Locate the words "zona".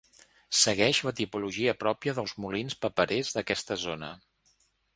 3.87-4.13